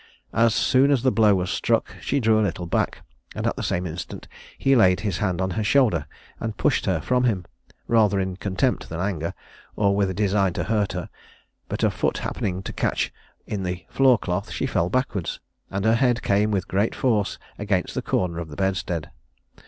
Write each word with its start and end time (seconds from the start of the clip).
As 0.33 0.55
soon 0.55 0.89
as 0.89 1.03
the 1.03 1.11
blow 1.11 1.35
was 1.35 1.51
struck 1.51 1.93
she 2.01 2.19
drew 2.19 2.39
a 2.39 2.41
little 2.41 2.65
back; 2.65 3.03
and 3.35 3.45
at 3.45 3.55
the 3.55 3.61
same 3.61 3.85
instant 3.85 4.27
he 4.57 4.75
laid 4.75 5.01
his 5.01 5.19
hand 5.19 5.39
on 5.39 5.51
her 5.51 5.63
shoulder, 5.63 6.07
and 6.39 6.57
pushed 6.57 6.87
her 6.87 6.99
from 6.99 7.25
him, 7.25 7.45
rather 7.87 8.19
in 8.19 8.35
contempt 8.37 8.89
than 8.89 8.99
anger, 8.99 9.35
or 9.75 9.95
with 9.95 10.09
a 10.09 10.15
design 10.15 10.53
to 10.53 10.63
hurt 10.63 10.93
her; 10.93 11.07
but 11.69 11.83
her 11.83 11.91
foot 11.91 12.17
happening 12.17 12.63
to 12.63 12.73
catch 12.73 13.13
in 13.45 13.61
the 13.61 13.85
floor 13.91 14.17
cloth, 14.17 14.49
she 14.49 14.65
fell 14.65 14.89
backwards, 14.89 15.39
and 15.69 15.85
her 15.85 15.93
head 15.93 16.23
came 16.23 16.49
with 16.49 16.67
great 16.67 16.95
force 16.95 17.37
against 17.59 17.93
the 17.93 18.01
corner 18.01 18.39
of 18.39 18.49
the 18.49 18.55
bedstead. 18.55 19.11